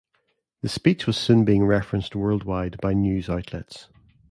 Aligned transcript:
The 0.63 0.67
speech 0.67 1.05
was 1.05 1.15
soon 1.15 1.45
being 1.45 1.63
referenced 1.63 2.15
worldwide 2.15 2.81
by 2.81 2.93
news 2.95 3.29
outlets. 3.29 3.87